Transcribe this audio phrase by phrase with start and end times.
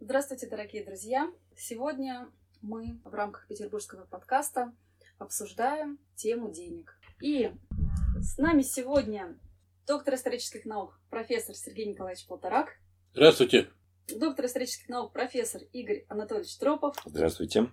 [0.00, 1.30] Здравствуйте, дорогие друзья!
[1.56, 2.28] Сегодня
[2.62, 4.74] мы в рамках петербургского подкаста
[5.18, 6.98] обсуждаем тему денег.
[7.22, 7.52] И э,
[8.20, 9.38] с нами сегодня
[9.86, 12.80] доктор исторических наук, профессор Сергей Николаевич Полторак,
[13.12, 13.68] Здравствуйте.
[14.18, 16.96] Доктор исторических наук, профессор Игорь Анатольевич Тропов.
[17.04, 17.70] Здравствуйте.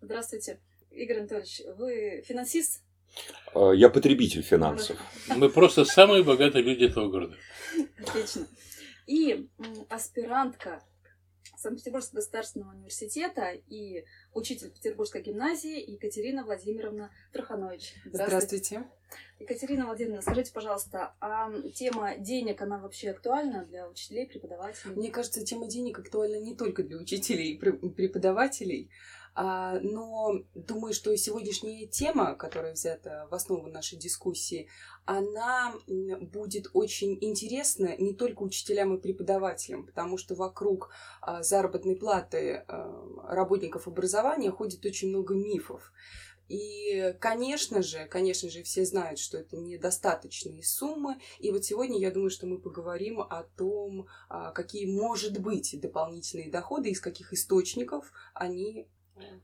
[0.00, 0.60] Здравствуйте,
[0.90, 1.62] Игорь Анатольевич.
[1.76, 2.82] Вы финансист?
[3.54, 4.98] Э, Я потребитель финансов.
[5.28, 7.36] Мы просто самые богатые люди этого города.
[7.98, 8.46] Отлично.
[9.06, 9.48] И
[9.88, 10.82] аспирантка
[11.64, 14.04] Санкт-Петербургского государственного университета и
[14.34, 17.94] учитель Петербургской гимназии Екатерина Владимировна Труханович.
[18.04, 18.84] Здравствуйте.
[19.40, 24.94] Екатерина Владимировна, скажите, пожалуйста, а тема денег, она вообще актуальна для учителей, преподавателей?
[24.94, 28.90] Мне кажется, тема денег актуальна не только для учителей и пре- преподавателей,
[29.36, 34.68] но думаю, что сегодняшняя тема, которая взята в основу нашей дискуссии,
[35.06, 40.90] она будет очень интересна не только учителям и преподавателям, потому что вокруг
[41.20, 45.92] а, заработной платы а, работников образования ходит очень много мифов.
[46.48, 51.16] И, конечно же, конечно же, все знают, что это недостаточные суммы.
[51.38, 56.50] И вот сегодня я думаю, что мы поговорим о том, а, какие, может быть, дополнительные
[56.50, 58.88] доходы, из каких источников они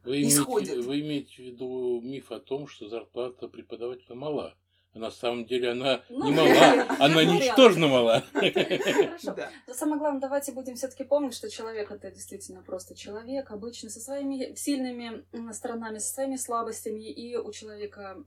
[0.05, 4.57] Вы имеете, вы имеете в виду миф о том, что зарплата преподавателя мала.
[4.93, 8.25] А на самом деле она Ну, не мала, она ничтожно мала.
[8.33, 9.35] Хорошо.
[9.35, 9.51] Да.
[9.69, 14.01] Но самое главное, давайте будем все-таки помнить, что человек это действительно просто человек, обычный, со
[14.01, 17.09] своими сильными сторонами, со своими слабостями.
[17.09, 18.25] И у человека,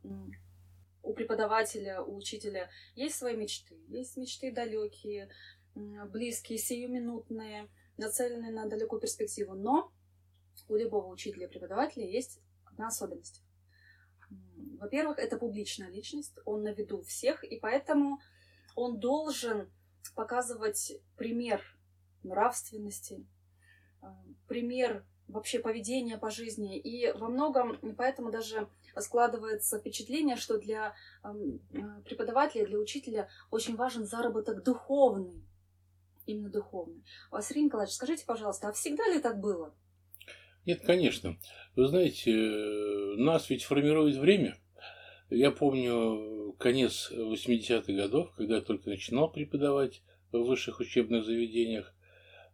[1.02, 3.75] у преподавателя, у учителя есть свои мечты.
[3.89, 5.28] Есть мечты далекие,
[5.75, 9.53] близкие, сиюминутные, нацеленные на далекую перспективу.
[9.53, 9.91] Но
[10.67, 13.44] у любого учителя преподавателя есть одна особенность.
[14.79, 18.19] Во-первых, это публичная личность, он на виду всех, и поэтому
[18.75, 19.72] он должен
[20.16, 21.62] показывать пример
[22.24, 23.25] нравственности,
[24.01, 24.06] э,
[24.47, 26.78] пример вообще поведения по жизни.
[26.78, 28.68] И во многом поэтому даже
[29.00, 35.47] складывается впечатление, что для эм, э, преподавателя, для учителя очень важен заработок духовный.
[36.25, 37.03] Именно духовный.
[37.41, 39.74] Сергей Николаевич, скажите, пожалуйста, а всегда ли так было?
[40.66, 41.38] Нет, конечно.
[41.75, 44.57] Вы знаете, э, нас ведь формирует время.
[45.29, 50.01] Я помню конец 80-х годов, когда я только начинал преподавать
[50.31, 51.94] в высших учебных заведениях.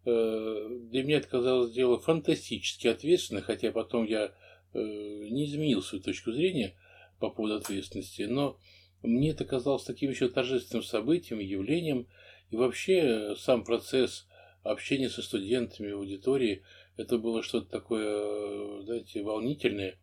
[0.06, 4.34] Э, Для меня это казалось дело фантастически ответственно, хотя потом я
[4.74, 6.76] э, не изменил свою точку зрения
[7.20, 8.58] по поводу ответственности, но
[9.04, 12.08] мне это казалось таким еще торжественным событием, явлением,
[12.50, 14.28] и вообще э, сам процесс
[14.64, 16.64] общения со студентами в аудитории,
[17.00, 19.98] это было что-то такое, э, знаете, волнительное.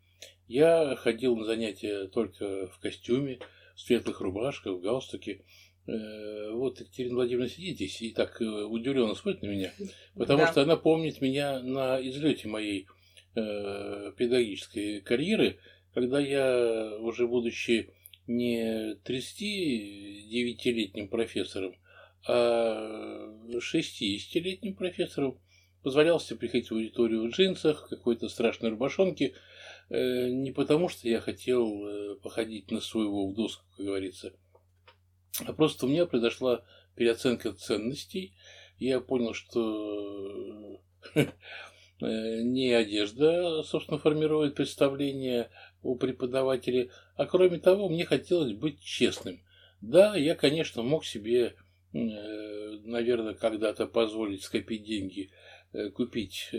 [0.49, 3.39] Я ходил на занятия только в костюме,
[3.75, 5.45] в светлых рубашках, в галстуке.
[5.87, 9.73] Э, Вот Екатерина Владимировна сидит здесь и так э, удивленно смотрит на меня,
[10.15, 10.51] потому Да.
[10.51, 12.87] что она помнит меня на излете моей
[13.35, 15.59] педагогической карьеры,
[15.93, 17.91] когда я, уже будучи
[18.27, 21.75] не 39-летним профессором,
[22.27, 25.39] а 60-летним профессором,
[25.87, 29.35] позволял себе приходить в аудиторию в джинсах, какой-то страшной рубашонке,
[29.89, 34.33] э, не потому что я хотел э, походить на своего в доску, как говорится,
[35.47, 36.65] а просто у меня произошла
[36.97, 38.35] переоценка ценностей.
[38.81, 40.83] Я понял, что
[41.15, 41.29] э,
[42.01, 45.51] не одежда, собственно, формирует представление
[45.85, 49.41] о преподавателе, а кроме того, мне хотелось быть честным.
[49.81, 51.55] Да, я, конечно, мог себе,
[51.93, 55.31] наверное, когда-то позволить скопить деньги,
[55.94, 56.56] купить э,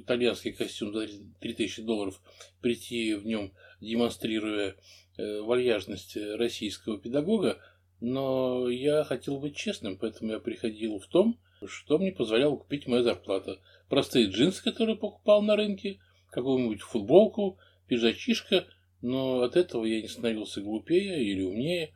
[0.00, 1.08] итальянский костюм за
[1.40, 2.20] 3000 долларов,
[2.60, 4.76] прийти в нем, демонстрируя
[5.16, 7.60] э, вальяжность российского педагога,
[8.00, 13.02] но я хотел быть честным, поэтому я приходил в том, что мне позволяла купить моя
[13.02, 13.60] зарплата.
[13.88, 16.00] Простые джинсы, которые покупал на рынке,
[16.30, 18.66] какую-нибудь футболку, пиджачишка,
[19.02, 21.92] но от этого я не становился глупее или умнее.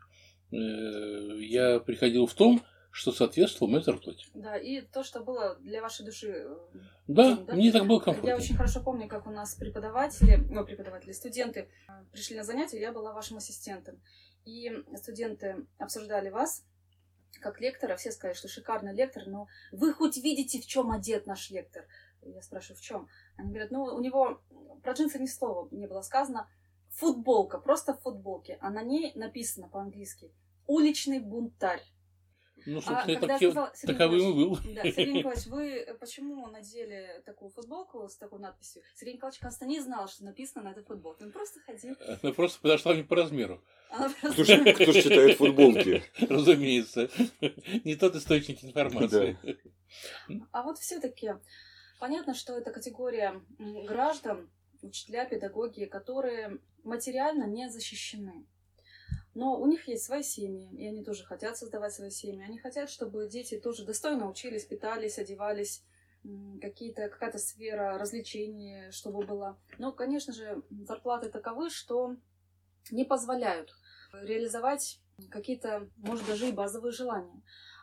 [0.51, 2.63] Э, Я приходил в том,
[2.95, 4.25] что соответствовало моей зарплате.
[4.35, 6.29] Да, и то, что было для вашей души.
[6.29, 6.57] э,
[7.09, 7.55] Да, Да.
[7.55, 8.37] мне так было Я комфортно.
[8.37, 12.93] очень хорошо помню, как у нас преподаватели, ну, преподаватели, студенты э, пришли на занятия, я
[12.93, 14.01] была вашим ассистентом.
[14.45, 16.65] И студенты обсуждали вас
[17.41, 21.51] как лектора, все сказали, что шикарный лектор, но вы хоть видите, в чем одет наш
[21.51, 21.89] лектор?
[22.23, 23.09] Я спрашиваю, в чем?
[23.37, 24.41] Они говорят, ну, у него
[24.85, 26.49] про джинсы ни слова не было сказано.
[26.91, 30.31] Футболка, просто в футболке, а на ней написано по-английски
[30.69, 31.83] «Уличный бунтарь».
[32.67, 34.59] Ну, А собственно, когда так, сказал Сергей таковым и был.
[34.75, 38.83] Да, Сергей Николаевич, вы почему надели такую футболку с такой надписью?
[38.95, 41.25] Сергей Николаевич, кажется, не знал, что написано на этой футболке.
[41.25, 41.95] Он просто ходил.
[42.23, 43.63] Она просто подошла мне по размеру.
[43.91, 44.45] Кто просто...
[44.45, 46.03] ж, кто ж читает футболки?
[46.29, 47.11] Разумеется.
[47.85, 49.39] Не тот источник информации.
[50.53, 51.35] А вот все-таки
[52.01, 54.51] понятно, что это категория граждан,
[54.83, 58.47] учителя, педагоги, которые материально не защищены.
[59.35, 62.45] Но у них есть свои семьи, и они тоже хотят создавать свои семьи.
[62.45, 65.83] Они хотят, чтобы дети тоже достойно учились, питались, одевались,
[66.61, 69.59] какие-то, какая-то сфера развлечений, чтобы была.
[69.79, 72.17] Но, конечно же, зарплаты таковы, что
[72.91, 73.75] не позволяют
[74.13, 75.01] реализовать
[75.31, 77.43] какие-то, может, даже и базовые желания.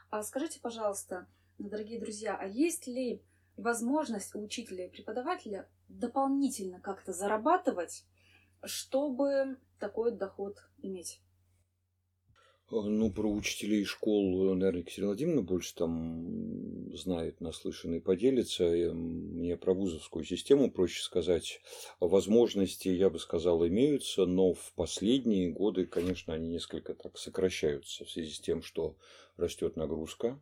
[0.09, 1.27] А скажите, пожалуйста,
[1.57, 3.21] дорогие друзья, а есть ли
[3.57, 8.05] возможность у учителя и преподавателя дополнительно как-то зарабатывать,
[8.63, 11.21] чтобы такой доход иметь?
[12.73, 18.63] Ну, про учителей школ, наверное, Екатерина Владимировна больше там знает, наслышанный поделится.
[18.63, 21.59] Мне про вузовскую систему проще сказать.
[21.99, 28.09] Возможности, я бы сказал, имеются, но в последние годы, конечно, они несколько так сокращаются в
[28.09, 28.95] связи с тем, что
[29.35, 30.39] растет нагрузка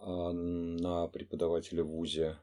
[0.00, 2.38] а, на преподавателя в ВУЗе,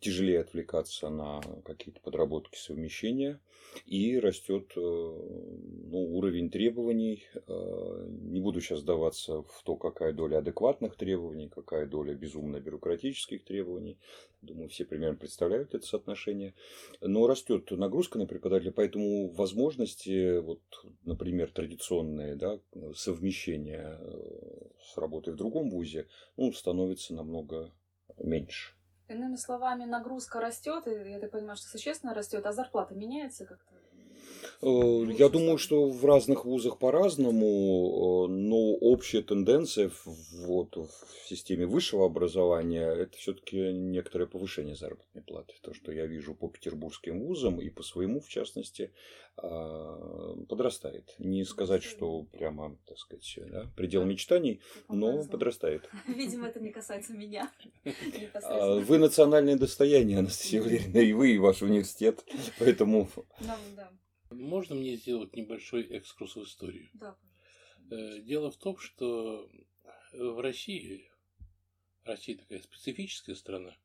[0.00, 3.40] тяжелее отвлекаться на какие-то подработки совмещения,
[3.84, 7.24] и растет э, ну, уровень требований.
[7.46, 13.44] Э, Не буду сейчас сдаваться в то, какая доля адекватных требований, какая доля безумно бюрократических
[13.44, 13.98] требований.
[14.42, 16.54] Думаю, все примерно представляют это соотношение.
[17.00, 20.60] Но растет нагрузка на преподавателя, поэтому возможности, вот,
[21.04, 22.60] например, традиционные да,
[22.94, 26.06] совмещения э, с работой в другом вузе
[26.36, 27.72] ну, становится намного
[28.18, 28.75] меньше.
[29.08, 33.74] Иными словами, нагрузка растет, и я так понимаю, что существенно растет, а зарплата меняется как-то?
[34.62, 40.06] Э, Я думаю, что в разных вузах по-разному, э, но общая тенденция в-
[40.46, 45.54] вот, в системе высшего образования– это все-таки некоторое повышение заработной платы.
[45.62, 48.90] То, что я вижу по петербургским вузам и по своему, в частности,
[49.38, 51.14] а, подрастает.
[51.18, 55.90] Не сказать, что прямо, так сказать, да, предел мечтаний, но подрастает.
[56.08, 57.52] Видимо, это не касается меня.
[58.42, 58.78] А.
[58.80, 62.24] Вы национальное достояние, Анастасия Валерьевна, и вы, и ваш университет,
[62.58, 63.08] поэтому
[63.40, 63.90] Да, да,
[64.38, 66.88] Можно мне сделать небольшой экскурс в историю?
[66.94, 67.16] да.
[67.90, 69.50] Э, Дело в том, что
[70.12, 71.10] в России,
[72.04, 73.76] Россия такая специфическая страна,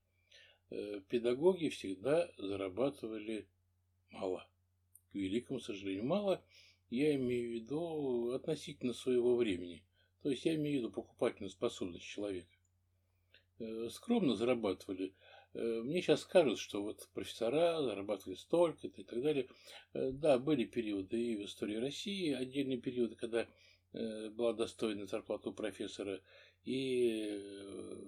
[0.70, 3.48] э, педагоги всегда зарабатывали
[4.10, 4.48] мало.
[5.12, 6.44] К великому сожалению, мало.
[6.90, 9.84] Я имею в виду относительно своего времени.
[10.24, 12.52] То есть я имею в виду покупательную способность человека.
[13.60, 15.14] Э, Скромно зарабатывали.
[15.54, 19.48] Э, Мне сейчас скажут, что вот профессора зарабатывали столько-то и так далее.
[19.94, 23.48] Э, Да, были периоды и в истории России, отдельные периоды, когда
[23.94, 26.22] э, была достойная зарплата у профессора.
[26.64, 27.42] И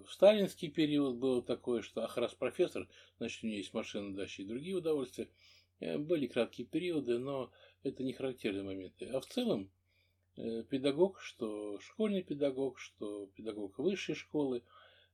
[0.05, 2.87] в сталинский период было такое, что ах, раз профессор,
[3.17, 5.27] значит, у него есть машина, дача и другие удовольствия.
[5.79, 7.51] Были краткие периоды, но
[7.81, 9.07] это не характерные моменты.
[9.07, 9.71] А в целом
[10.35, 14.61] педагог, что школьный педагог, что педагог высшей школы,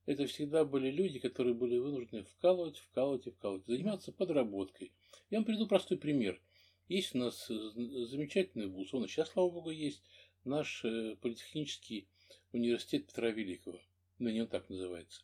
[0.06, 4.92] это всегда были люди, которые были вынуждены вкалывать, вкалывать и вкалывать, заниматься подработкой.
[5.30, 6.40] Я вам приведу простой пример.
[6.88, 10.02] Есть у нас э, замечательный вуз, он сейчас, слава богу, есть,
[10.44, 12.08] наш э, политехнический
[12.52, 13.80] университет Петра Великого.
[14.18, 15.22] Ныне он так называется.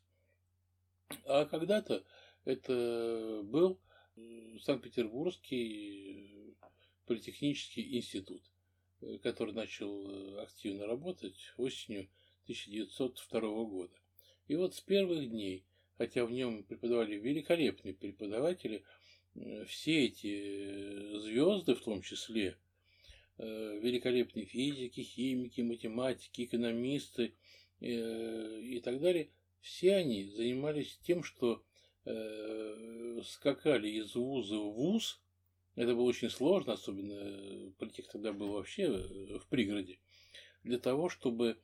[1.24, 2.04] А когда-то
[2.44, 3.80] это был
[4.62, 6.66] Санкт-Петербургский э,
[7.06, 8.42] политехнический институт,
[9.22, 12.08] который начал активно работать осенью
[12.44, 13.96] 1902 года.
[14.48, 15.64] И вот с первых дней,
[15.98, 18.84] хотя в нем преподавали великолепные преподаватели,
[19.34, 22.56] э, все эти э, звезды, в том числе
[23.38, 27.34] э, великолепные физики, химики, математики, экономисты
[27.78, 29.28] и так далее,
[29.60, 31.62] все они занимались тем, что
[33.22, 35.20] скакали из вуза в вуз.
[35.74, 39.98] Это было очень сложно, особенно политех тогда был вообще в пригороде,
[40.64, 41.58] для того, чтобы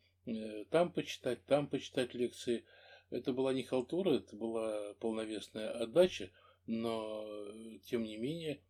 [0.70, 2.64] там почитать, там почитать лекции.
[3.10, 6.30] Это была не халтура, это была полновесная отдача,
[6.66, 8.60] но, э, тем не менее,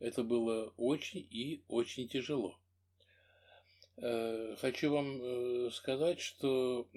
[0.00, 2.58] это было очень и очень тяжело.
[3.96, 6.88] Э, Хочу вам э, сказать, что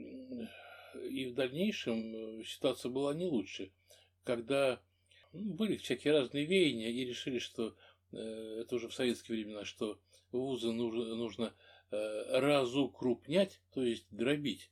[1.04, 3.72] и в дальнейшем э, ситуация была не лучше,
[4.24, 4.82] когда
[5.34, 7.76] ну, были всякие разные веяния и решили, что
[8.12, 8.18] э,
[8.62, 10.00] это уже в советские времена, что
[10.32, 11.52] вузы нужно, нужно э,
[12.30, 14.72] разукрупнять, то есть дробить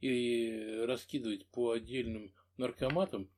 [0.00, 3.30] и раскидывать по отдельным наркоматам,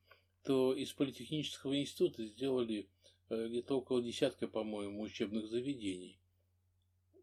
[0.44, 2.88] то из политехнического института сделали
[3.28, 6.18] э, где-то около десятка, по-моему, учебных заведений.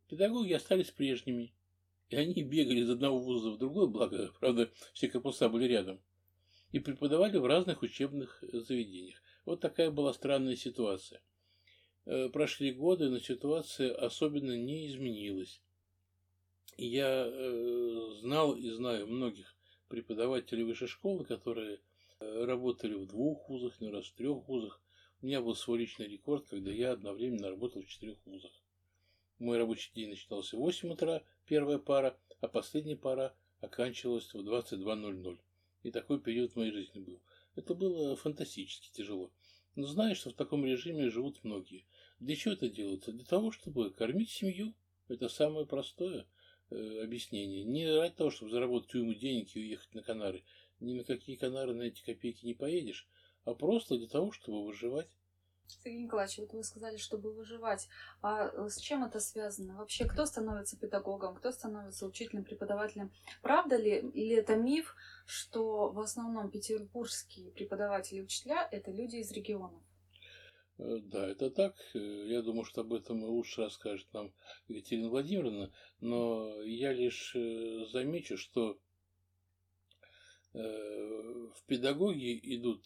[0.08, 1.54] Педагоги остались прежними.
[2.10, 6.00] И они бегали из одного вуза в другой, благо, правда, все корпуса были рядом,
[6.72, 9.22] и преподавали в разных учебных заведениях.
[9.44, 11.22] Вот такая была странная ситуация.
[12.06, 15.62] Э, прошли годы, но ситуация особенно не изменилась.
[16.80, 19.56] Я э, знал и знаю многих
[19.88, 21.80] преподавателей высшей школы, которые
[22.20, 24.80] э, работали в двух вузах, не раз в трех вузах.
[25.24, 28.52] У меня был свой личный рекорд, когда я одновременно работал в четырех вузах.
[29.40, 35.40] Мой рабочий день начинался в 8 утра, первая пара, а последняя пара оканчивалась в 22.00.
[35.82, 37.20] И такой период в моей жизни был.
[37.56, 39.32] Это было фантастически тяжело.
[39.76, 41.86] Но знаешь, что в таком режиме живут многие.
[42.20, 43.12] Для чего это делается?
[43.12, 44.76] Для того, чтобы кормить семью.
[45.08, 46.28] Это самое простое
[46.70, 47.64] э, объяснение.
[47.64, 50.44] Не ради того, чтобы заработать уйму денег и уехать на Канары.
[50.80, 53.08] Ни на какие Канары на эти копейки не поедешь.
[53.46, 55.10] А просто для того, чтобы выживать.
[55.68, 57.88] Сергей Николаевич, вот вы сказали, чтобы выживать.
[58.22, 59.78] А э, с чем это связано?
[59.78, 63.12] Вообще, кто становится педагогом, кто становится учителем, преподавателем?
[63.42, 64.96] Правда ли, или это миф,
[65.26, 69.82] что в основном петербургские преподаватели и учителя– это люди из регионов?
[70.78, 71.76] Э, да, это так.
[71.94, 74.34] Э, я думаю, что об этом лучше расскажет нам
[74.68, 75.72] Екатерина Владимировна.
[76.00, 77.34] Но я лишь
[77.92, 78.80] замечу, что
[80.54, 82.84] в педагоге идут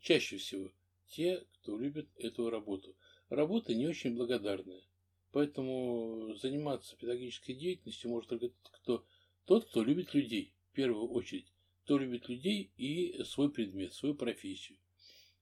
[0.00, 0.72] чаще всего
[1.06, 2.96] те, кто любит эту работу.
[3.28, 4.82] Работа не очень благодарная.
[5.30, 9.06] Поэтому заниматься педагогической деятельностью может только тот, кто,
[9.46, 11.52] тот, кто любит людей, в первую очередь.
[11.84, 14.78] Кто любит людей и свой предмет, свою профессию.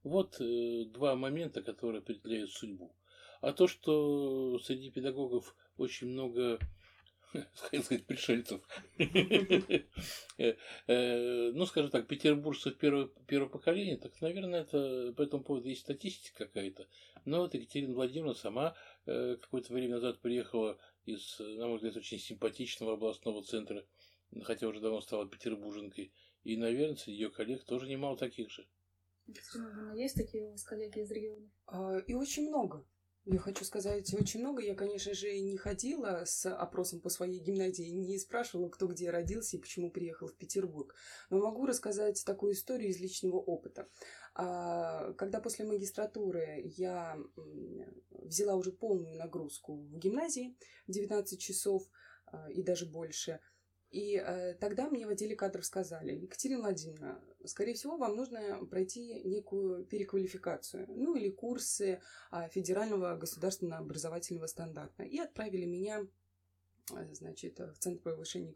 [0.02, 2.95] Вот э, два момента, которые определяют судьбу.
[3.40, 6.59] А то, что среди педагогов очень много
[7.54, 8.61] хотел сказать, пришельцев.
[10.38, 15.69] Э, э, ну, скажем так, петербуржцев первого, первого поколения, так, наверное, это по этому поводу
[15.69, 16.88] есть статистика какая-то.
[17.26, 22.19] Но вот Екатерина Владимировна сама э, какое-то время назад приехала из, на мой взгляд, очень
[22.19, 23.85] симпатичного областного центра,
[24.45, 26.14] хотя уже давно стала петербурженкой.
[26.42, 28.66] И, наверное, среди ее коллег тоже немало таких же.
[29.94, 31.50] Есть такие у вас коллеги из региона?
[31.66, 32.87] А, и очень много.
[33.26, 34.62] Я хочу сказать очень много.
[34.62, 39.56] Я, конечно же, не ходила с опросом по своей гимназии, не спрашивала, кто где родился
[39.56, 40.94] и почему приехал в Петербург.
[41.28, 43.88] Но могу рассказать такую историю из личного опыта.
[44.34, 47.18] А, когда после магистратуры я
[48.10, 50.56] взяла уже полную нагрузку в гимназии,
[50.88, 51.82] 19 часов
[52.26, 53.40] а, и даже больше–
[53.90, 59.23] и э, тогда мне в отделе кадров сказали, Екатерина Владимировна, скорее всего, вам нужно пройти
[59.25, 65.02] некую переквалификацию, ну или курсы э, федерального государственного образовательного стандарта.
[65.02, 66.06] И отправили меня
[66.92, 68.52] э, значит, в Центр повышения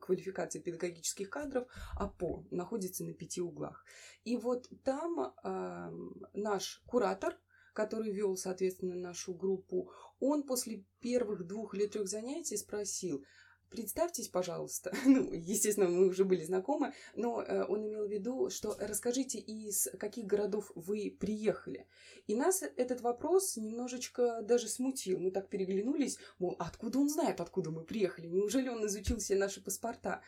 [0.00, 3.84] квалификации педагогических кадров, АПО, находится на пяти углах.
[4.24, 5.90] И вот там э,
[6.34, 7.38] наш куратор,
[7.72, 13.24] который вел, соответственно, нашу группу, он после первых двух или трех занятий спросил,
[13.70, 14.92] Представьтесь, пожалуйста.
[15.06, 19.88] Ну, естественно, мы уже были знакомы, но э, он имел в виду, что расскажите, из
[19.98, 21.86] каких городов вы приехали.
[22.26, 25.20] И нас этот вопрос немножечко даже смутил.
[25.20, 28.26] Мы так переглянулись, мол, откуда он знает, откуда мы приехали?
[28.26, 30.22] Неужели он изучил все наши паспорта?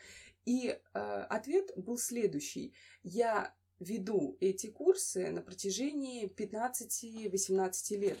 [0.45, 2.73] И э, ответ был следующий.
[3.03, 8.19] Я веду эти курсы на протяжении 15-18 лет.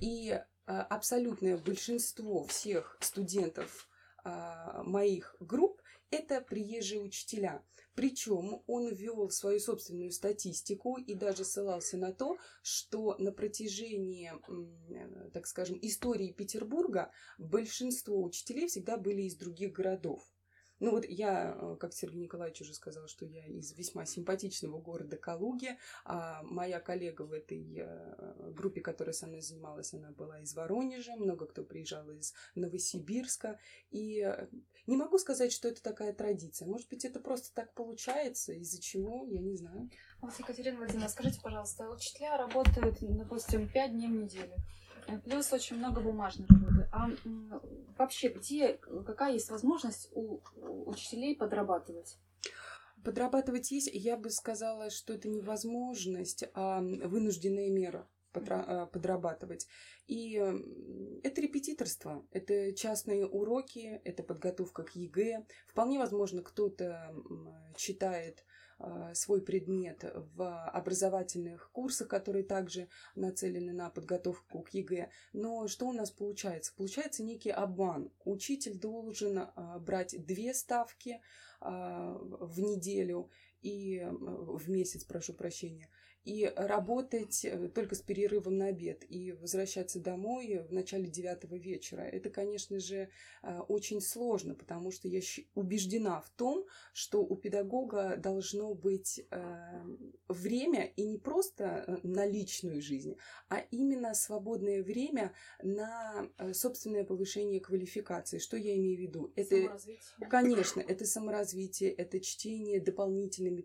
[0.00, 3.88] И э, абсолютное большинство всех студентов
[4.84, 7.62] моих групп это приезжие учителя.
[7.94, 14.32] Причем он ввел свою собственную статистику и даже ссылался на то, что на протяжении,
[15.32, 20.22] так скажем, истории Петербурга большинство учителей всегда были из других городов.
[20.78, 25.16] Ну вот я, э, как Сергей Николаевич уже сказал, что я из весьма симпатичного города
[25.16, 25.78] Калуги.
[26.04, 31.16] А моя коллега в этой э, группе, которая со мной занималась, она была из Воронежа,
[31.16, 33.58] много кто приезжал из Новосибирска.
[33.90, 34.48] И э,
[34.86, 36.68] не могу сказать, что это такая традиция.
[36.68, 39.90] Может быть, это просто так получается, из-за чего, я не знаю.
[40.20, 44.54] Вот, Екатерина Владимировна, скажите, пожалуйста, учителя работают, допустим, пять дней в неделю.
[45.24, 46.88] Плюс очень много бумажной работы.
[46.92, 47.08] А
[47.98, 50.40] вообще, где, какая есть возможность у
[50.86, 52.18] учителей подрабатывать?
[53.04, 59.66] Подрабатывать есть, я бы сказала, что это не возможность, а вынужденная мера а, подрабатывать.
[60.06, 60.34] И
[61.22, 65.46] это репетиторство, это частные уроки, это подготовка к ЕГЭ.
[65.66, 67.14] Вполне возможно, кто-то
[67.76, 68.44] читает
[69.14, 70.04] свой предмет
[70.34, 75.10] в образовательных курсах, которые также нацелены на подготовку к ЕГЭ.
[75.32, 76.74] Но что у нас получается?
[76.76, 78.10] Получается некий обман.
[78.24, 81.20] Учитель должен а, брать две ставки,
[81.60, 83.30] в неделю
[83.62, 85.88] и в месяц, прошу прощения,
[86.26, 92.00] и работать э, только с перерывом на обед и возвращаться домой в начале девятого вечера.
[92.00, 93.08] Это, конечно же,
[93.42, 95.20] э, очень сложно, потому что я
[95.54, 99.84] убеждена в том, что у педагога должно быть э,
[100.28, 103.16] время и не просто на личную жизнь,
[103.48, 108.38] а именно свободное время на собственное повышение квалификации.
[108.38, 109.32] Что я имею в виду?
[109.36, 109.78] Это,
[110.28, 113.60] конечно, это саморазвитие, это чтение дополнительными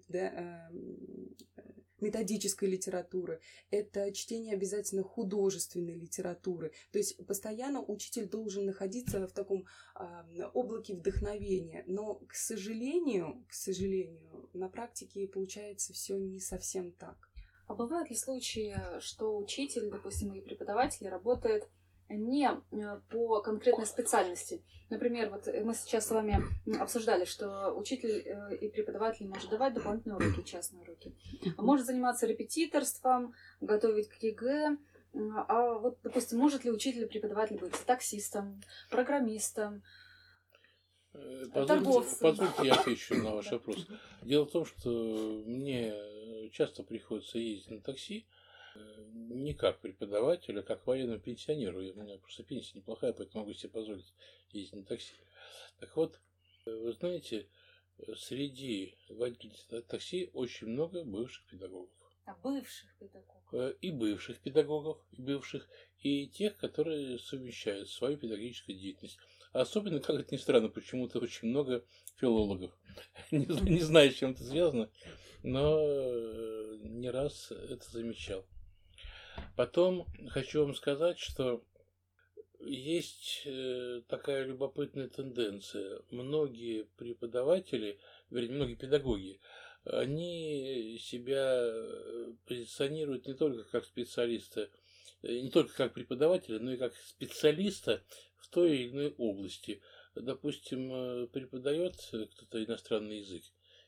[2.01, 6.71] методической литературы, это чтение обязательно художественной литературы.
[6.91, 9.65] То есть постоянно учитель должен находиться в таком
[9.95, 11.83] э, облаке вдохновения.
[11.87, 17.29] Но, к сожалению, к сожалению, на практике получается все не совсем так.
[17.67, 21.69] А бывают ли случаи, что учитель, допустим, и преподаватель работает
[22.15, 24.63] не э, по конкретной специальности.
[24.89, 26.43] Например, вот мы сейчас с вами
[26.79, 31.15] обсуждали, что учитель э, и преподаватель может давать дополнительные уроки, частные уроки.
[31.57, 34.77] Может заниматься репетиторством, готовить к ЕГЭ.
[35.47, 39.83] А вот, допустим, может ли учитель и преподаватель быть таксистом, программистом,
[41.13, 43.87] э, Позвольте, позвольте я отвечу на ваш вопрос.
[44.21, 44.89] Дело в том, что
[45.45, 45.93] мне
[46.51, 48.25] часто приходится ездить на такси,
[48.75, 51.79] не как преподаватель, а как военному пенсионеру.
[51.79, 54.13] У меня просто пенсия неплохая, поэтому могу себе позволить
[54.51, 55.13] ездить на такси.
[55.79, 56.19] Так вот,
[56.65, 57.47] вы знаете,
[58.15, 61.89] среди водителей такси очень много бывших педагогов.
[62.25, 63.53] А бывших педагогов?
[63.53, 65.67] Э, и бывших педагогов, и бывших,
[66.01, 69.17] и тех, которые совмещают свою педагогическую деятельность.
[69.53, 71.83] Особенно, как это ни странно, почему-то очень много
[72.17, 72.71] филологов.
[73.31, 74.89] Не, не знаю, с чем это связано,
[75.43, 78.45] но э, не раз это замечал.
[79.55, 81.63] Потом хочу вам сказать, что
[82.63, 86.01] есть э, такая любопытная тенденция.
[86.09, 89.39] Многие преподаватели, вернее, многие педагоги,
[89.83, 94.69] они себя э, позиционируют не только как специалиста,
[95.23, 98.03] э, не только как преподавателя, но и как специалиста
[98.37, 99.81] в той или иной области.
[100.13, 103.43] Допустим, преподает кто-то иностранный язык,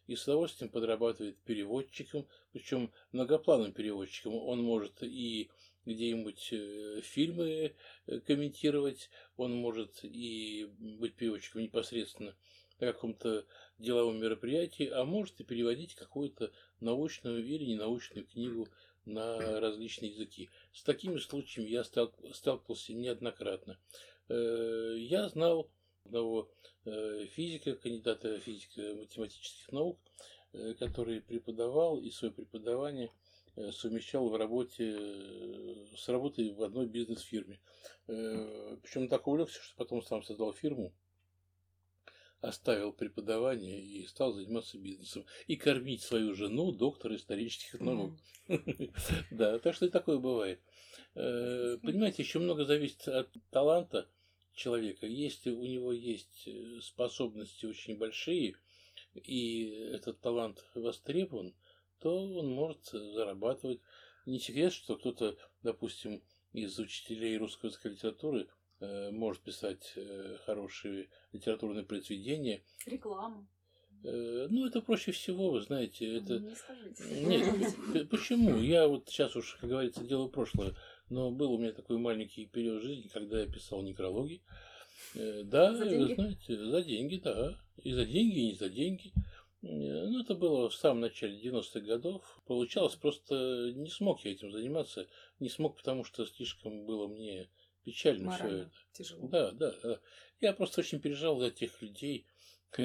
[0.07, 4.33] и с удовольствием подрабатывает переводчиком, причем многоплановым переводчиком.
[4.35, 5.49] Он может и
[5.85, 7.75] где-нибудь э, фильмы
[8.07, 12.35] э, комментировать, он может и быть переводчиком непосредственно
[12.79, 13.45] на каком-то
[13.77, 18.67] деловом мероприятии, а может и переводить какую-то научную или ненаучную книгу
[19.05, 20.49] на различные языки.
[20.73, 23.77] С такими случаями я сталкивался неоднократно.
[24.29, 25.69] Э, я знал
[26.05, 26.49] одного
[27.35, 29.97] физика, кандидата физико-математических наук,
[30.77, 33.09] который преподавал и свое преподавание
[33.71, 34.95] совмещал в работе
[35.95, 37.59] с работой в одной бизнес-фирме.
[38.05, 40.93] Причем так увлекся, что потом сам создал фирму,
[42.41, 45.25] оставил преподавание и стал заниматься бизнесом.
[45.47, 48.13] И кормить свою жену, доктора исторических наук.
[49.31, 50.59] Да, так что и такое бывает.
[51.13, 54.09] Понимаете, еще много зависит от таланта,
[54.53, 55.05] человека.
[55.05, 58.55] Если у него есть э, способности очень большие,
[59.15, 61.53] и этот талант востребован,
[62.03, 63.79] то он может зарабатывать.
[64.25, 68.47] Не секрет, что кто-то, допустим, из учителей русской языка литературы
[68.79, 72.61] э, может писать э, хорошие литературные произведения.
[72.85, 73.47] Рекламу.
[74.03, 76.17] Э, ну, это проще всего, вы знаете.
[76.17, 76.39] Это...
[76.39, 77.03] Не скажите.
[77.93, 78.57] Нет, почему?
[78.57, 80.75] Я вот сейчас уж, как говорится, дело прошлое.
[81.09, 84.41] Но был у меня такой маленький период жизни, когда я писал некрологи.
[85.15, 87.57] Э, да, за вы знаете, за деньги, да.
[87.81, 89.13] И за деньги, и не за деньги.
[89.63, 92.41] Э, ну, это было в самом начале 90-х годов.
[92.45, 95.07] Получалось, просто не смог я этим заниматься.
[95.39, 97.49] Не смог, потому что слишком было мне
[97.83, 98.71] печально все это.
[98.91, 99.27] Тяжело.
[99.27, 99.99] Да, да, да.
[100.41, 102.27] Я просто очень переживал за тех людей,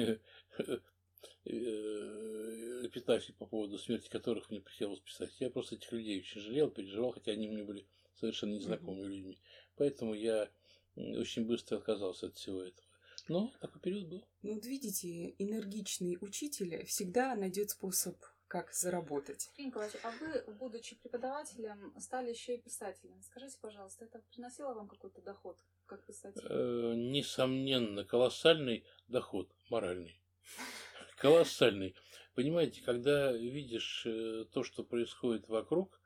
[2.85, 5.35] эпитафии по поводу смерти которых мне приходилось писать.
[5.39, 9.15] Я просто этих людей очень жалел, переживал, хотя они мне были совершенно незнакомыми mm-hmm.
[9.15, 9.37] людьми.
[9.75, 10.49] Поэтому я
[10.95, 12.87] очень быстро отказался от всего этого.
[13.29, 14.25] Но такой период был.
[14.41, 19.51] Ну, вот видите, энергичный учитель всегда найдет способ как заработать.
[19.59, 23.21] Николаевич, а вы, будучи преподавателем, стали еще и писателем.
[23.21, 26.41] Скажите, пожалуйста, это приносило вам какой-то доход как писатель?
[26.49, 30.19] Э, несомненно, колоссальный доход моральный.
[31.17, 31.95] Колоссальный.
[32.33, 36.01] Понимаете, когда видишь э, то, что происходит вокруг,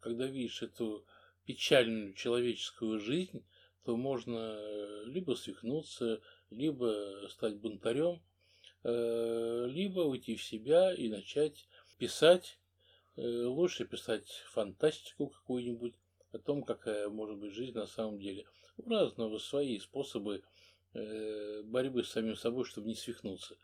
[0.00, 1.04] когда видишь эту
[1.44, 3.44] печальную человеческую жизнь,
[3.84, 6.22] то можно э, либо свихнуться,
[6.52, 8.20] либо стать бунтарем,
[8.84, 11.66] э, либо уйти в себя и начать
[11.98, 12.58] писать.
[13.16, 15.94] Э, лучше писать фантастику какую-нибудь
[16.32, 18.46] о том, какая может быть жизнь на самом деле.
[18.78, 20.42] У разного свои способы
[21.64, 23.56] борьбы с самим собой, чтобы не свихнуться.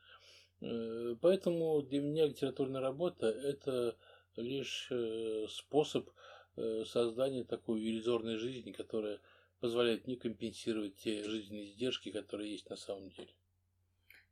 [0.60, 3.96] Э, поэтому для меня литературная работа– это
[4.36, 6.08] лишь э, способ
[6.56, 9.20] э, создания такой иллюзорной жизни, которая
[9.60, 13.32] позволяет не компенсировать те жизненные издержки, которые есть на самом деле.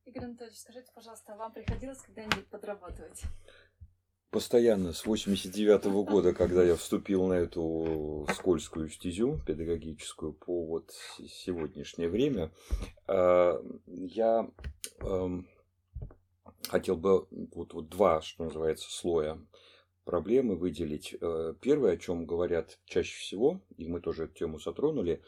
[0.05, 3.23] Игорь Анатольевич, скажите, пожалуйста, а вам приходилось когда-нибудь подрабатывать?
[4.31, 10.93] Постоянно, с 89 -го года, когда я вступил на эту скользкую стезю педагогическую по вот
[10.93, 12.53] сегодняшнее время,
[13.09, 14.51] я
[15.01, 15.49] эм,
[16.69, 19.41] хотел бы вот, вот два, что называется, слоя
[20.07, 21.17] проблемы выделить.
[21.21, 25.21] Э, первое, о чем говорят чаще всего, и мы тоже эту тему затронули,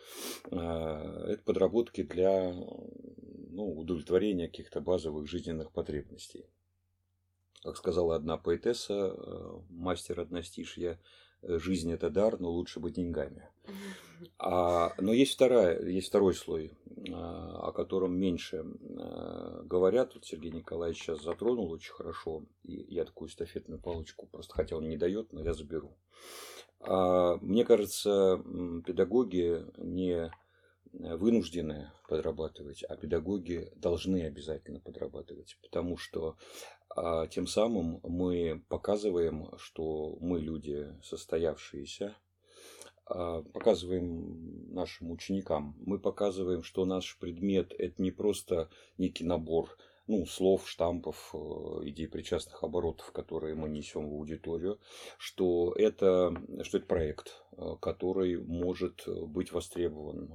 [0.50, 6.46] э, это подработки для ну, удовлетворения каких-то базовых жизненных потребностей.
[7.64, 11.00] Как сказала одна поэтесса, э, мастер одностишья,
[11.42, 13.48] жизнь это дар, но лучше бы деньгами.
[14.38, 16.72] А, но есть, вторая, есть второй слой,
[17.12, 18.64] а, о котором меньше
[18.98, 20.14] а, говорят.
[20.14, 22.44] Вот Сергей Николаевич сейчас затронул очень хорошо.
[22.64, 25.96] И я такую эстафетную палочку, просто хотя он не дает, но я заберу.
[26.80, 28.42] А, мне кажется,
[28.86, 30.30] педагоги не
[30.92, 36.36] вынуждены подрабатывать, а педагоги должны обязательно подрабатывать, потому что
[36.98, 42.16] а, тем самым мы показываем, что мы люди состоявшиеся,
[43.06, 45.76] а, показываем нашим ученикам.
[45.78, 49.76] Мы показываем, что наш предмет– это не просто некий набор
[50.08, 51.38] ну, слов, штампов, э,
[51.88, 54.80] идей причастных оборотов, которые мы несем в аудиторию,
[55.18, 60.26] что это, что это проект, э, который может быть востребован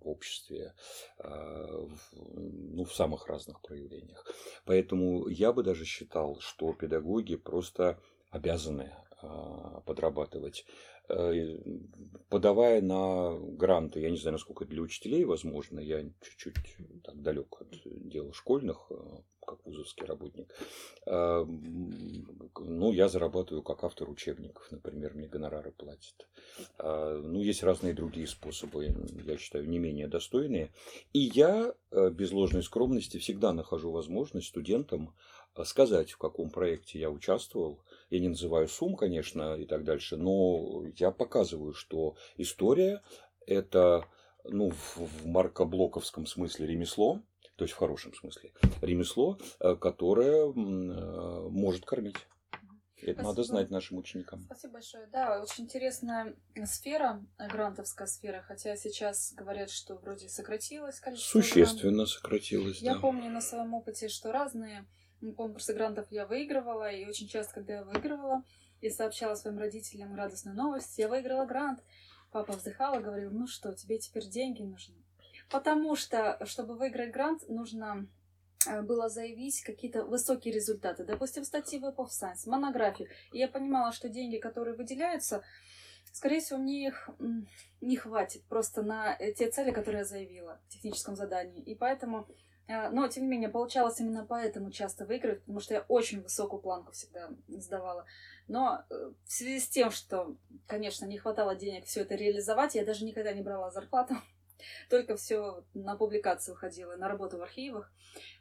[0.00, 0.74] в обществе
[1.18, 4.24] э, ну, в самых разных проявлениях.
[4.64, 8.92] Поэтому я бы даже считал, что педагоги просто обязаны
[9.86, 16.54] подрабатывать Э, подавая на гранты, я не знаю, насколько для учителей возможно, я чуть-чуть
[17.02, 18.96] так далек от дела школьных, э,
[19.46, 20.52] как вузовский работник.
[21.06, 26.28] Э, ну, я зарабатываю как автор учебников, например, мне гонорары платят.
[26.78, 28.94] Ну, есть разные другие способы,
[29.26, 30.72] я считаю, не менее достойные.
[31.12, 35.14] И я, без ложной скромности, всегда нахожу возможность студентам
[35.64, 37.80] сказать, в каком проекте я участвовал,
[38.14, 43.02] я не называю сумм, конечно, и так дальше, но я показываю, что история–
[43.46, 44.06] это
[44.44, 47.20] ну, в маркоблоковском смысле ремесло,
[47.56, 52.16] то есть в хорошем смысле, ремесло, э, которое э, может кормить.
[52.98, 53.28] Это Спасибо.
[53.28, 54.44] надо знать нашим ученикам.
[54.46, 55.06] Спасибо большое.
[55.08, 62.10] Да, очень интересная сфера, грантовская сфера, хотя сейчас говорят, что вроде сократилось количество Существенно грантов.
[62.10, 63.00] сократилось, Я да.
[63.00, 64.86] помню на своем опыте, что разные
[65.32, 68.42] конкурсы грантов я выигрывала, и очень часто, когда я выигрывала,
[68.80, 71.82] и сообщала своим родителям радостную новость, я выиграла грант.
[72.30, 74.96] Папа вздыхал и говорил, ну что, тебе теперь деньги нужны.
[75.50, 78.08] Потому что, чтобы выиграть грант, нужно
[78.66, 81.04] э, было заявить какие-то высокие результаты.
[81.04, 83.08] Допустим, статьи в of Science, монографии.
[83.32, 85.42] И я понимала, что деньги, которые выделяются,
[86.12, 87.08] скорее всего, мне их
[87.80, 91.62] не хватит просто на те цели, которые я заявила в техническом задании.
[91.62, 92.28] И поэтому
[92.66, 96.92] но, тем не менее, получалось именно поэтому часто выигрывать, потому что я очень высокую планку
[96.92, 98.06] всегда сдавала.
[98.48, 102.84] Но э, в связи с тем, что, конечно, не хватало денег все это реализовать, я
[102.84, 104.16] даже никогда не брала зарплату.
[104.88, 107.92] Только все на публикацию ходила, на работу в архивах.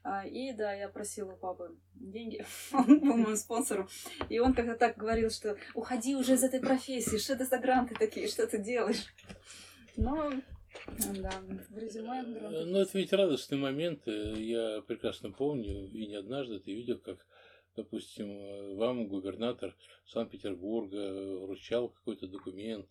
[0.03, 2.45] А, и да, я просила у папы деньги.
[2.71, 3.89] Он был моим спонсором.
[4.29, 7.95] И он как-то так говорил, что уходи уже из этой профессии, что это за гранты
[7.95, 9.05] такие, что ты делаешь.
[9.95, 10.31] Но
[11.21, 14.05] да, в резюме э, Ну, это ведь радостный момент.
[14.07, 17.25] Я прекрасно помню, и не однажды ты видел, как,
[17.75, 22.87] допустим, вам губернатор Санкт-Петербурга вручал какой-то документ,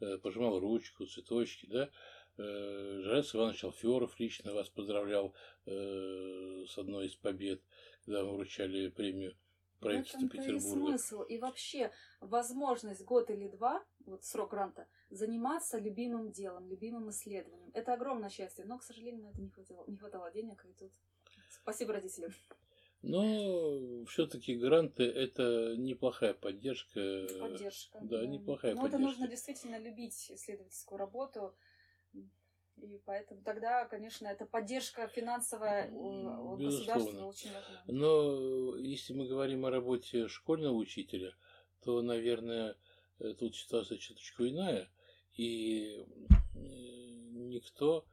[0.00, 1.90] э, пожимал ручку, цветочки, да?
[2.38, 7.60] Э, Жрец Иванович Алферов лично вас поздравлял с одной из побед,
[8.04, 9.34] когда вы вручали премию
[9.80, 10.56] правительства Петербурга.
[10.56, 11.22] И смысл.
[11.22, 17.70] И вообще возможность год или два, вот срок гранта, заниматься любимым делом, любимым исследованием.
[17.74, 20.92] Это огромное счастье, но, к сожалению, на это не хватало, не хватало денег, и тут
[21.50, 22.32] спасибо родителям.
[23.02, 27.28] Но все-таки гранты это неплохая поддержка.
[27.40, 27.98] Поддержка.
[28.02, 28.26] Да, да.
[28.26, 28.96] неплохая Но поддержка.
[28.96, 31.54] это нужно действительно любить исследовательскую работу.
[32.76, 37.82] И поэтому тогда, конечно, эта поддержка финансовая от государства очень важна.
[37.86, 41.34] Но если мы говорим о работе школьного учителя,
[41.82, 42.76] то, наверное,
[43.38, 44.90] тут ситуация чуточку иная.
[45.36, 46.04] И
[46.54, 48.06] никто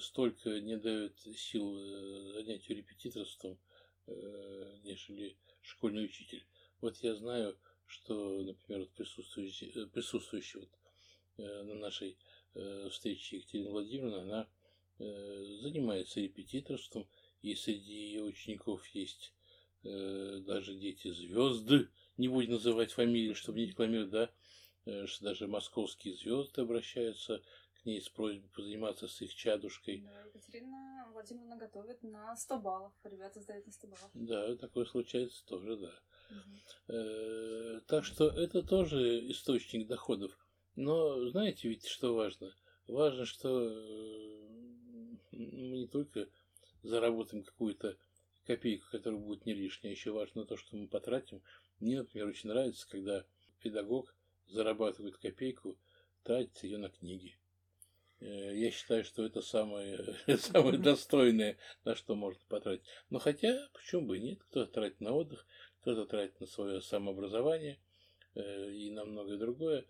[0.00, 3.58] столько не дает сил э, занятию репетиторством,
[4.06, 6.46] э, нежели школьный учитель.
[6.80, 10.68] Вот я знаю, что, например, присутствующий, э, присутствующий вот
[11.36, 12.16] на нашей
[12.90, 14.48] встрече Екатерина Владимировна, она
[14.98, 17.08] занимается репетиторством,
[17.44, 19.34] и среди ее учеников есть
[19.82, 24.30] э, даже дети звезды, не будем называть фамилии, чтобы не рекламировать, да,
[24.86, 27.42] э, что даже московские звезды обращаются
[27.74, 29.98] к ней с просьбой позаниматься с их чадушкой.
[29.98, 32.92] Да, Екатерина Владимировна готовит на 100 баллов.
[33.04, 34.10] Ребята сдают на 100 баллов.
[34.14, 35.92] Да, такое случается тоже, да.
[36.30, 36.96] Угу.
[36.96, 40.32] Э, так что это тоже источник доходов.
[40.76, 42.54] Но знаете ведь, что важно?
[42.86, 44.44] Важно, что э,
[45.32, 46.28] мы не только
[46.82, 47.96] заработаем какую-то
[48.46, 51.42] копейку, которая будет не лишняя, еще важно то, что мы потратим.
[51.80, 53.24] Мне, например, очень нравится, когда
[53.62, 54.14] педагог
[54.48, 55.78] зарабатывает копейку,
[56.22, 57.38] тратит ее на книги.
[58.20, 62.84] Э, я считаю, что это самое, самое достойное, на что можно потратить.
[63.10, 65.46] Но хотя, почему бы и нет, кто-то тратит на отдых,
[65.80, 67.78] кто-то тратит на свое самообразование
[68.34, 69.86] э, и на многое другое.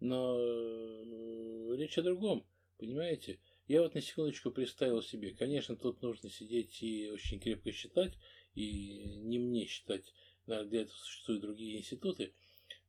[0.00, 2.46] Но э, речь о другом,
[2.78, 3.38] понимаете?
[3.68, 8.14] Я вот на секундочку представил себе, конечно, тут нужно сидеть и очень крепко считать,
[8.54, 10.12] и не мне считать,
[10.46, 12.34] для этого существуют другие институты,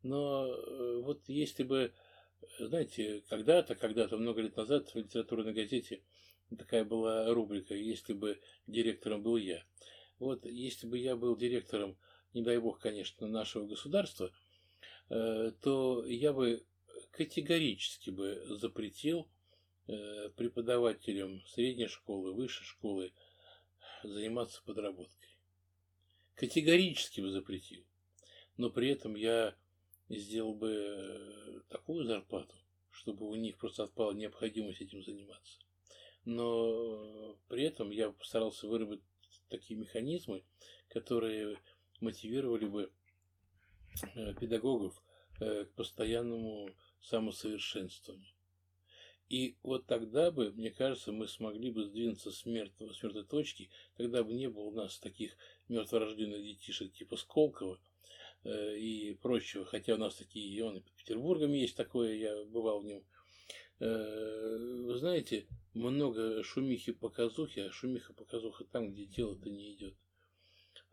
[0.03, 1.93] но э, вот если бы,
[2.59, 6.01] знаете, когда-то, когда-то, много лет назад в литературной газете
[6.57, 9.63] такая была рубрика «Если бы директором был я».
[10.19, 11.97] Вот если бы я был директором,
[12.33, 14.31] не дай бог, конечно, нашего государства,
[15.09, 16.65] э, то я бы
[17.11, 19.27] категорически бы запретил
[19.87, 23.11] Э, преподавателям средней школы, высшей школы
[24.03, 25.35] заниматься подработкой.
[26.35, 27.83] Категорически бы запретил.
[28.55, 29.53] Но при этом я
[30.07, 32.55] сделал бы э, такую зарплату,
[32.89, 35.59] чтобы у них просто отпала необходимость этим заниматься.
[36.23, 39.03] Но при этом я постарался выработать
[39.49, 40.45] такие механизмы,
[40.87, 41.57] которые
[41.99, 42.91] мотивировали бы
[44.15, 45.03] э, педагогов
[45.37, 46.69] к постоянному
[47.01, 48.33] самосовершенствованию.
[49.31, 53.69] И вот тогда бы, мне кажется, мы смогли бы сдвинуться с мертвой, с мертвой точки,
[53.95, 55.37] тогда бы не было у нас таких
[55.69, 57.79] мертворожденных детишек типа Сколково
[58.43, 59.63] э, и прочего.
[59.63, 63.05] Хотя у нас такие ионы под Петербургом есть такое, я бывал в нем.
[63.79, 69.95] Э, вы знаете, много шумихи показухи, а шумиха показуха там, где дело-то не идет.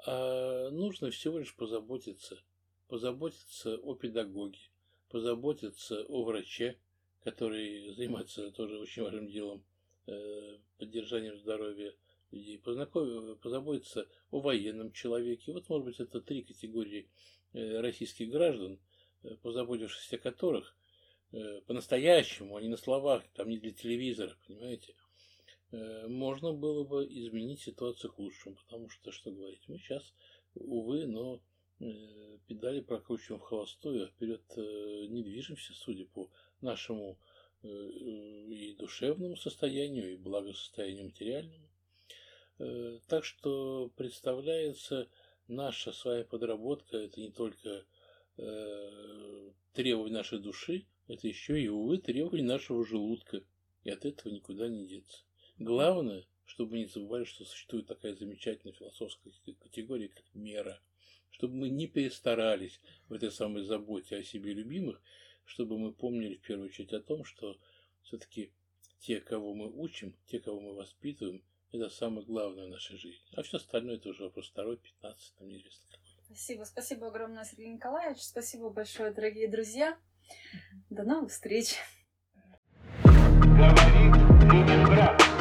[0.06, 2.40] А нужно всего лишь позаботиться.
[2.86, 4.60] Позаботиться о педагоге,
[5.08, 6.78] позаботиться о враче,
[7.24, 9.64] который занимается тоже очень важным делом,
[10.06, 11.94] э, поддержанием здоровья
[12.30, 15.52] людей, позаботиться о военном человеке.
[15.52, 17.08] Вот, может быть, это три категории
[17.52, 18.78] э, российских граждан,
[19.22, 20.74] э, позаботившись о которых
[21.66, 24.94] по-настоящему, а не на словах, там не для телевизора, понимаете,
[25.70, 30.14] можно было бы изменить ситуацию к лучшему, потому что, что говорить, мы сейчас,
[30.54, 31.42] увы, но
[32.46, 37.18] педали прокручиваем в холостую, а вперед не движемся, судя по нашему
[37.62, 41.68] э, и душевному состоянию, и благосостоянию материальному.
[42.58, 45.08] Э, так что представляется
[45.46, 47.84] наша с вами подработка, это не только
[48.36, 53.42] э, требование нашей души, это еще и, увы, требование нашего желудка.
[53.84, 55.22] И от этого никуда не деться.
[55.58, 60.80] Главное, чтобы не забывали, что существует такая замечательная философская категория, как мера.
[61.30, 65.00] Чтобы мы не перестарались в этой самой заботе о себе любимых
[65.48, 67.58] чтобы мы помнили в первую очередь о том, что
[68.02, 68.52] все-таки
[69.00, 71.42] те, кого мы учим, те, кого мы воспитываем,
[71.72, 73.24] это самое главное в нашей жизни.
[73.34, 76.06] А все остальное это уже вопрос второй, пятнадцатый, там неизвестно какой.
[76.26, 78.22] Спасибо, спасибо огромное, Сергей Николаевич.
[78.22, 79.98] Спасибо большое, дорогие друзья.
[80.90, 81.76] До новых встреч.
[83.02, 84.14] Говорит
[84.52, 85.37] Ленинград.